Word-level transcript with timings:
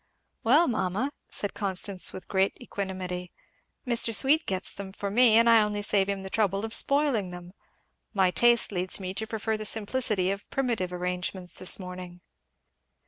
"Well, 0.43 0.67
mamma!" 0.67 1.11
said 1.29 1.53
Constance 1.53 2.11
with 2.11 2.27
great 2.27 2.59
equanimity, 2.59 3.31
"Mr. 3.85 4.15
Sweet 4.15 4.47
gets 4.47 4.73
them 4.73 4.93
for 4.93 5.11
me, 5.11 5.37
and 5.37 5.47
I 5.47 5.61
only 5.61 5.83
save 5.83 6.09
him 6.09 6.23
the 6.23 6.29
trouble 6.31 6.65
of 6.65 6.73
spoiling 6.73 7.29
them. 7.29 7.53
My 8.11 8.31
taste 8.31 8.71
leads 8.71 8.99
me 8.99 9.13
to 9.13 9.27
prefer 9.27 9.57
the 9.57 9.63
simplicity 9.65 10.31
of 10.31 10.49
primitive 10.49 10.91
arrangements 10.91 11.53
this 11.53 11.77
morning." 11.77 12.21